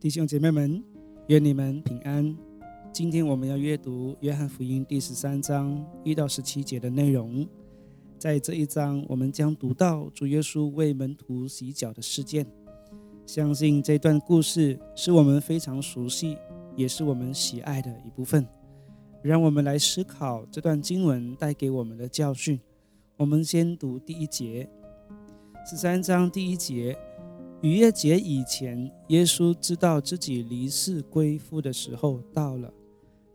[0.00, 0.82] 弟兄姐妹们，
[1.26, 2.34] 愿你们平安。
[2.90, 7.46] 今天我们要阅读约翰福音第十三章一到十七节的内容。
[8.18, 12.46] 在这一章，我们将读到主耶稣为门徒洗脚的事件。
[13.26, 16.34] 相信这段故事是我们非常熟悉，
[16.74, 18.48] 也是我们喜爱的一部分。
[19.22, 22.58] 让我们来思考这段经文带给我们的教训。
[23.18, 24.66] 我们先读第一节，
[25.68, 26.96] 十三章第一节。
[27.62, 32.72] 逾越节以前，耶稣知道自己离世归父的时候到了。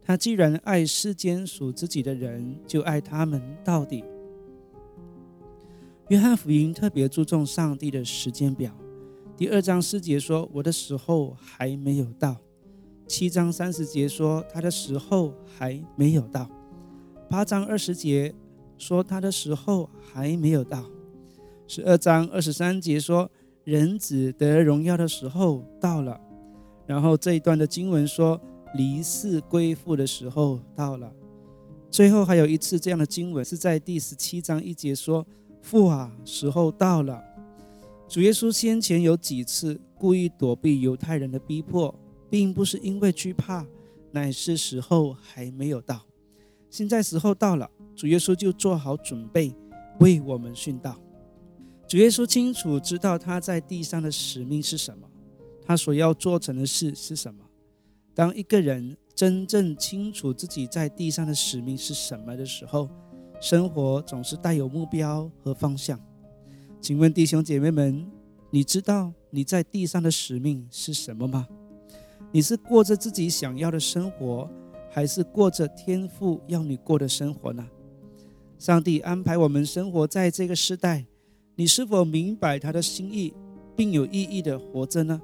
[0.03, 4.03] 他既然爱世间属自己的人，就爱他们到底。
[6.09, 8.75] 约翰福音特别注重上帝的时间表。
[9.37, 12.35] 第二章四节说：“我的时候还没有到。”
[13.07, 16.49] 七章三十节说：“他的时候还没有到。”
[17.29, 18.33] 八章二十节
[18.79, 20.83] 说：“他的时候还没有到。”
[21.67, 23.29] 十二章二十三节说。
[23.65, 26.21] 人子得荣耀的时候到了，
[26.85, 28.39] 然后这一段的经文说
[28.75, 31.11] 离世归父的时候到了，
[31.89, 35.25] 最后还有一次这样的经文是在第十七章一节说
[35.63, 37.19] 父啊，时候到了。
[38.07, 41.93] 主耶稣先前有几次故意躲避犹太人的逼迫，
[42.29, 43.65] 并不是因为惧怕，
[44.11, 45.99] 乃是时候还没有到。
[46.69, 49.51] 现在时候到了，主耶稣就做好准备
[49.99, 50.95] 为我们殉道。
[51.87, 55.07] 主耶稣清楚知道他在地上的使命是什么，
[55.63, 57.45] 他所要做成的事是什么。
[58.13, 62.89] 当一个人真正清楚自己在地上的使命是什么的时候，
[63.39, 65.99] 生活总是带有目标和方向。
[66.81, 68.09] 请问弟兄姐妹们，
[68.49, 71.47] 你知道你在地上的使命是什么吗？
[72.31, 74.49] 你是过着自己想要的生活，
[74.89, 77.67] 还是过着天父要你过的生活呢？
[78.57, 81.05] 上帝安排我们生活在这个时代。
[81.57, 83.33] 你是否明白他的心意，
[83.77, 85.21] 并有意义的活着呢？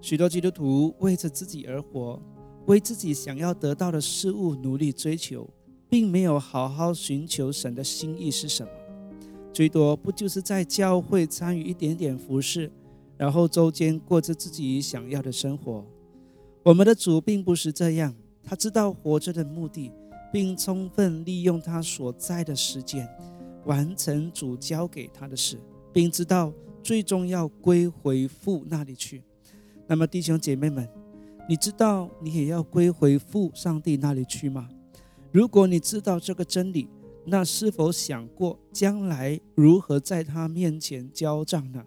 [0.00, 2.18] 许多基督徒为着自己而活，
[2.64, 5.46] 为自己想要得到的事物努力追求，
[5.90, 8.72] 并没有好好寻求神的心意是什么。
[9.52, 12.70] 最多不就是在教会参与一点点服饰，
[13.18, 15.84] 然后周间过着自己想要的生活。
[16.62, 19.92] 我们的主并不是这样，他知道活着的目的，
[20.32, 23.06] 并充分利用他所在的时间。
[23.66, 25.58] 完成主交给他的事，
[25.92, 29.22] 并知道最终要归回父那里去。
[29.86, 30.88] 那么，弟兄姐妹们，
[31.48, 34.68] 你知道你也要归回父上帝那里去吗？
[35.30, 36.88] 如果你知道这个真理，
[37.24, 41.84] 那是否想过将来如何在他面前交账呢？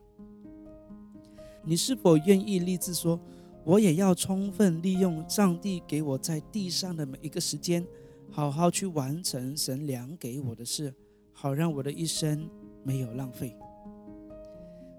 [1.63, 3.19] 你是否愿意立志说，
[3.63, 7.85] 我也要充分利用上帝给我在地上的每一个时间，
[8.29, 10.93] 好好去完成神量给我的事？
[11.41, 12.49] 好让我的一生
[12.83, 13.55] 没有浪费。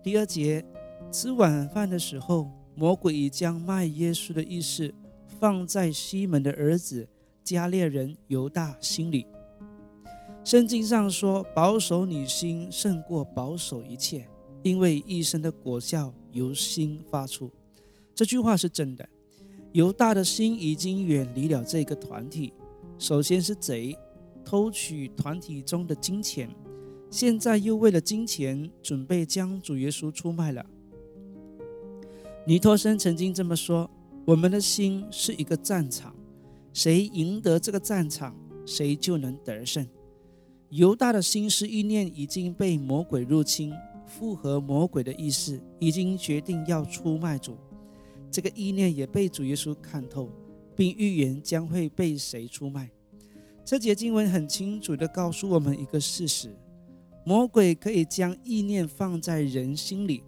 [0.02, 0.64] 第二节，
[1.12, 4.90] 吃晚饭的时候，魔鬼已将卖耶稣的意思
[5.38, 7.06] 放在西门的儿子
[7.44, 9.26] 加列人犹大心里。
[10.42, 14.26] 圣经上说：“保守你心胜过保守一切，
[14.62, 17.50] 因为一生的果效由心发出。”
[18.16, 19.06] 这句话是真的。
[19.72, 22.54] 犹大的心已经远离了这个团体，
[22.98, 23.94] 首先是贼。
[24.44, 26.48] 偷取团体中的金钱，
[27.10, 30.64] 现在又为了金钱准备将主耶稣出卖了。
[32.46, 33.88] 尼托生曾经这么说
[34.24, 36.14] ：“我们的心是一个战场，
[36.72, 38.34] 谁赢得这个战场，
[38.64, 39.86] 谁就能得胜。”
[40.70, 43.72] 犹大的心思意念已经被魔鬼入侵，
[44.06, 47.56] 符合魔鬼的意思，已经决定要出卖主。
[48.30, 50.30] 这个意念也被主耶稣看透，
[50.76, 52.88] 并预言将会被谁出卖。
[53.64, 56.50] 这节经文很清楚地告诉我们一个事实：
[57.24, 60.24] 魔鬼可以将意念放在人心里，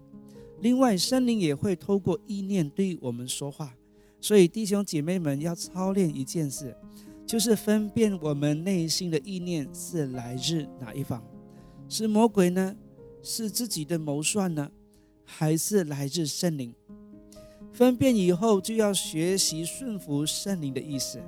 [0.61, 3.75] 另外圣灵也会透过意念对我们说话。
[4.21, 6.73] 所以弟兄姐妹们要操练一件事，
[7.25, 11.21] 就是分辨我们内心的意念是来自哪一方，
[11.89, 12.75] 是魔鬼呢？
[13.21, 14.71] 是自己的谋算呢？
[15.25, 16.73] 还是来自圣灵？
[17.73, 21.19] 分辨以后，就要学习顺服圣灵的意思。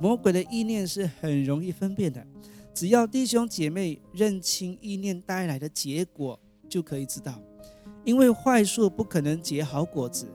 [0.00, 2.26] 魔鬼的意念是很容易分辨的，
[2.72, 7.38] 只要弟兄姐妹认清意念带来的结果，就可以知道。
[8.02, 10.26] 因为坏树不可能结好果子，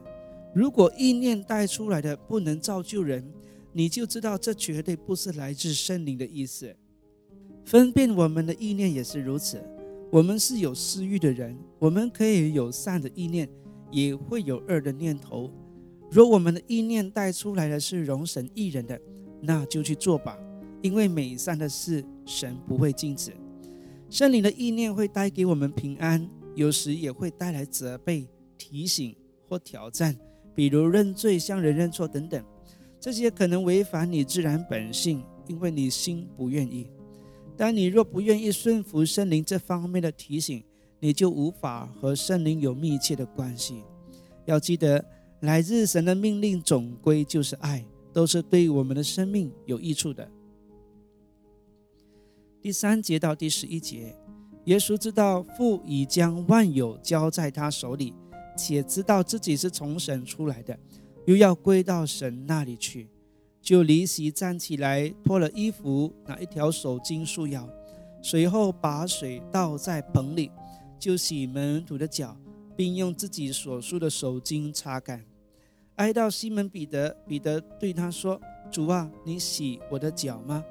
[0.54, 3.28] 如果意念带出来的不能造就人，
[3.72, 6.74] 你就知道这绝对不是来自圣灵的意思。
[7.64, 9.60] 分辨我们的意念也是如此。
[10.12, 13.48] 我们是有私欲的人，我们可以有善的意念，
[13.90, 15.50] 也会有恶的念头。
[16.08, 18.98] 若我们的意念带出来的是容神益人的，
[19.46, 20.36] 那就去做吧，
[20.82, 23.32] 因为美善的事神不会禁止。
[24.10, 28.26] 圣灵的意念会带给我们平安，有时也会带来责备、
[28.58, 29.14] 提醒
[29.48, 30.16] 或挑战，
[30.54, 32.44] 比如认罪、向人认错等等，
[33.00, 36.88] 这些可能违反你自然本性，因为你心不愿意。
[37.56, 40.62] 但你若不愿意顺服圣灵这方面的提醒，
[41.00, 43.82] 你就无法和圣灵有密切的关系。
[44.44, 45.04] 要记得，
[45.40, 47.84] 来自神的命令总归就是爱，
[48.16, 50.26] 都是对我们的生命有益处的。
[52.62, 54.16] 第三节到第十一节，
[54.64, 58.14] 耶稣知道父已将万有交在他手里，
[58.56, 60.78] 且知道自己是从神出来的，
[61.26, 63.06] 又要归到神那里去。
[63.60, 67.68] 就离席站起来，脱了衣服，拿一条手巾束腰，
[68.22, 70.50] 随后把水倒在盆里，
[70.98, 72.34] 就洗门徒的脚，
[72.74, 75.22] 并用自己所束的手巾擦干。
[75.96, 78.40] 哀悼西门彼得，彼得对他说
[78.70, 80.62] ：“主啊，你洗我的脚吗？”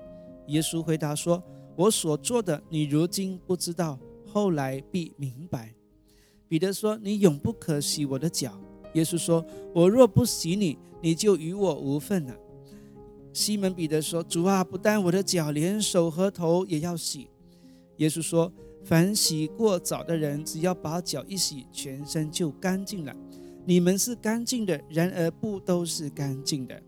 [0.47, 1.41] 耶稣回答说
[1.75, 3.97] ：“我所做的，你如今不知道，
[4.31, 5.73] 后来必明白。”
[6.47, 8.59] 彼得说：“你永不可洗我的脚。”
[8.93, 9.43] 耶稣说
[9.73, 12.37] ：“我若不洗你，你就与我无份了。”
[13.33, 17.27] 西门彼得说：“主啊，不但我的脚，连手和头也要洗。”
[17.97, 18.53] 耶稣说
[18.85, 23.15] ：“凡洗过澡的人，只要把脚一洗，全身就干净了。
[23.65, 26.81] 你们是干净的，然而不都是干净的。”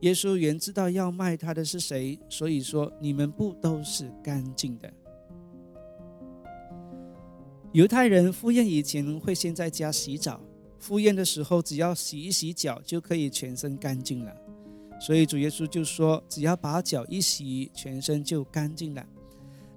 [0.00, 4.92] 耶稣原知道要卖他的是谁，所以说：“你们不都是干净的。”
[7.72, 10.40] 犹太人赴宴以前会先在家洗澡，
[10.78, 14.36] 赴宴的时候只要洗一洗脚，就可以全身干净了。
[15.00, 19.06] 所以主耶稣就说：“只要把脚一洗，全身就干净了。”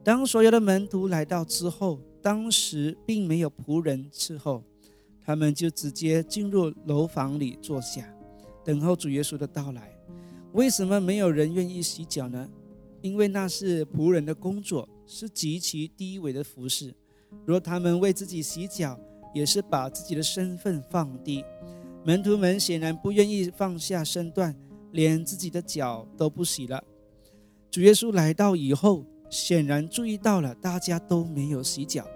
[0.04, 4.64] 当所有的门徒来到之后，当时并没有仆人伺候，
[5.26, 8.08] 他们就直接进入楼房里坐下，
[8.64, 9.92] 等候主耶稣的到来。
[10.54, 12.48] 为什么没有人愿意洗脚呢？
[13.02, 16.94] 因为那是仆人的工作，是极其低微的服饰。
[17.46, 19.00] 若他们为自己洗脚，
[19.34, 21.44] 也是把自己的身份放低。
[22.04, 24.56] 门徒们显然不愿意放下身段。
[24.92, 26.82] 连自己的脚都不洗了。
[27.70, 32.08] 主耶稣来到以后，显然注意到了大家都没有洗脚。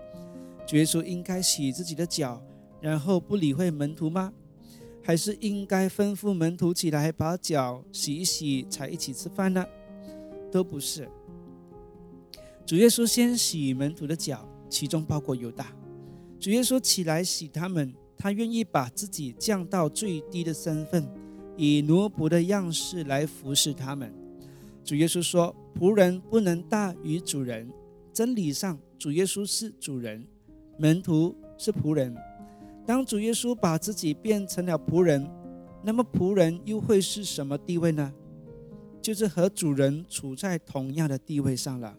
[0.66, 2.42] 主耶稣应该洗自己的脚，
[2.82, 4.34] 然后不理会门徒吗？
[5.02, 9.66] 还是应该吩咐门徒起来把脚洗一洗，才一起吃饭呢？
[10.52, 11.10] 都不是。
[12.66, 15.74] 主耶稣先洗门徒的脚，其中包括犹大。
[16.40, 21.10] 主耶稣起来洗他们，他愿意把自己降到最低的身份。
[21.58, 24.14] 以奴仆的样式来服侍他们。
[24.84, 27.70] 主耶稣说：“仆人不能大于主人。”
[28.14, 30.26] 真理上，主耶稣是主人，
[30.78, 32.16] 门徒是仆人。
[32.90, 35.30] 当主耶稣把自己变成了仆人，
[35.84, 38.12] 那么仆人又会是什么地位呢？
[39.00, 41.96] 就是和主人处在同样的地位上了。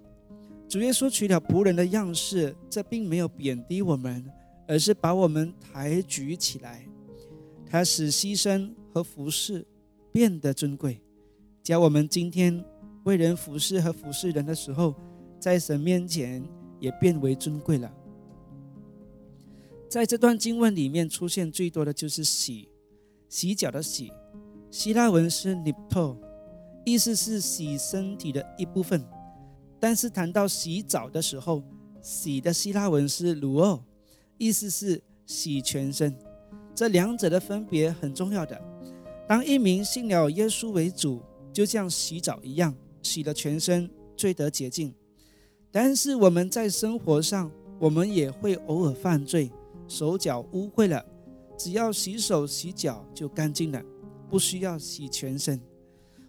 [0.68, 4.28] 主耶稣取了仆人的样式，这并没有贬低我们，
[4.66, 6.84] 而是把我们抬举起来。
[7.64, 8.74] 他使牺牲。
[8.92, 9.64] 和服侍
[10.10, 11.00] 变得尊贵，
[11.62, 12.64] 教我们今天
[13.04, 14.96] 为人服侍和服侍人的时候，
[15.38, 16.42] 在神面前
[16.80, 17.88] 也变为尊贵了。
[19.90, 22.68] 在这段经文里面出现最多的就是洗，
[23.28, 24.12] 洗脚的洗，
[24.70, 26.16] 希腊文是 nipto，
[26.84, 29.04] 意思是洗身体的一部分。
[29.80, 31.60] 但是谈到洗澡的时候，
[32.00, 33.80] 洗的希腊文是 luo，
[34.38, 36.16] 意思是洗全身。
[36.72, 38.62] 这两者的分别很重要的。
[39.26, 41.20] 当一名信了耶稣为主，
[41.52, 44.94] 就像洗澡一样，洗了全身，最得洁净。
[45.72, 49.50] 但是我们在生活上，我们也会偶尔犯罪，
[49.90, 51.04] 手脚污秽了，
[51.58, 53.82] 只要洗手洗脚就干净了，
[54.30, 55.60] 不需要洗全身。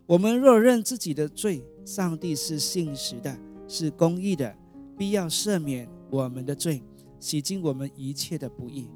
[0.08, 3.38] 我们若认自己的罪，上帝是信实的，
[3.68, 4.52] 是公义的，
[4.98, 6.82] 必要赦免我们的罪，
[7.20, 8.90] 洗净我们一切的不义。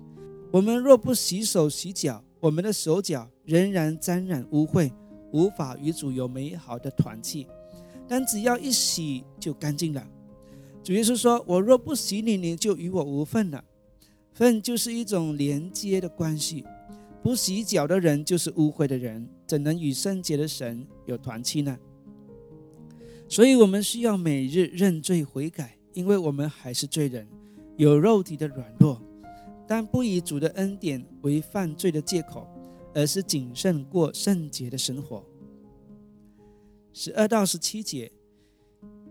[0.52, 4.92] 我们若不洗手洗脚，我们的手脚仍然沾染污秽，
[5.32, 7.48] 无法与主有美好的团契。
[8.08, 10.04] 但只要一洗就干净了。
[10.84, 13.64] 主耶稣说：“我若不洗你，你就与我无份了。
[14.36, 16.64] 份就是一种连接的关系。
[17.24, 21.76] 不洗脚的人就是污秽的人，怎能与圣洁的神有团契呢？
[23.28, 27.28] 所以，我们需要每日认罪悔改，因为我们还是罪人，
[27.78, 29.02] 有肉体的软弱。”
[29.68, 32.48] 但不以主的恩典为犯罪的借口，
[32.94, 35.26] 而是谨慎过圣洁的生活。
[36.94, 38.12] 十二到十七节，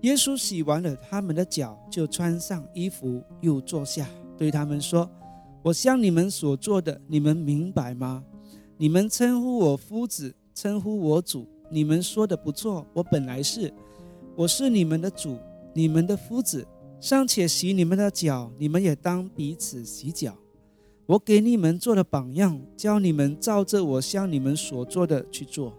[0.03, 5.11] 耶稣洗完了他们的脚，就穿上衣服，又坐下，对他们说
[5.63, 8.25] ：“我向你们所做的，你们明白吗？
[8.77, 12.87] 你们称呼我夫子，称呼我主，你们说的不错。
[12.93, 13.73] 我本来是，
[14.37, 15.39] 我是你们的主，
[15.73, 16.67] 你们的夫子，
[17.01, 20.37] 尚且洗你们的脚，你们也当彼此洗脚。”
[21.07, 25.75] 我给你们做了榜样，教你们照着我向你们所做的去做。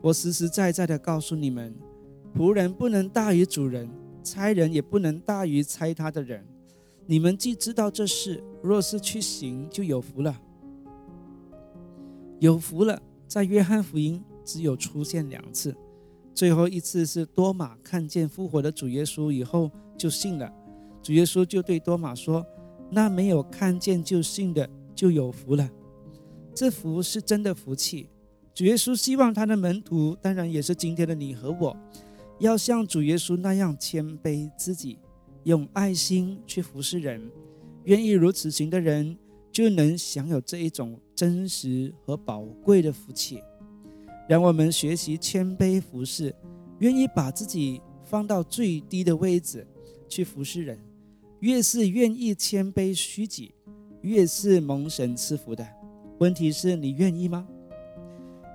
[0.00, 1.74] 我实实在在的告诉你们，
[2.36, 3.90] 仆人不能大于主人，
[4.22, 6.46] 差人也不能大于差他的人。
[7.06, 10.40] 你们既知道这事，若是去行，就有福了。
[12.40, 15.74] 有福了，在约翰福音只有出现两次，
[16.34, 20.50] 最后一次是多马看见复活的主耶稣以后就信了，
[21.02, 22.44] 主耶稣就对多马说。
[22.90, 25.68] 那没有看见就信的就有福了，
[26.54, 28.08] 这福是真的福气。
[28.54, 31.76] 主耶稣希望他的门徒，当然也是今天的你和我，
[32.38, 34.98] 要像主耶稣那样谦卑自己，
[35.44, 37.30] 用爱心去服侍人。
[37.84, 39.16] 愿意如此行的人，
[39.52, 43.40] 就能享有这一种真实和宝贵的福气。
[44.28, 46.34] 让我们学习谦卑服侍，
[46.78, 49.66] 愿意把自己放到最低的位置
[50.08, 50.78] 去服侍人。
[51.40, 53.54] 越是愿意谦卑虚己，
[54.00, 55.66] 越是蒙神赐福的。
[56.20, 57.46] 问题是你愿意吗？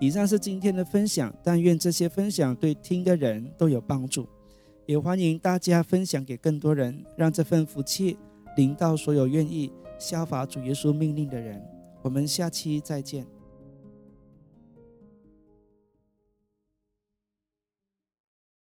[0.01, 4.27] 以上是今天的分享，但愿这些分享对听的人都有帮助，
[4.89, 8.17] 也欢迎大家分享给更多人，让这份福气
[8.58, 11.63] 临到所有愿意效法主耶稣命令的人。
[12.01, 13.24] 我们下期再见。